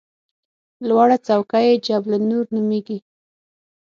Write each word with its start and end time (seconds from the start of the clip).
لوړه 0.87 1.17
څوکه 1.27 1.59
یې 1.67 1.73
جبل 1.85 2.13
نور 2.29 2.45
نومېږي. 2.53 2.97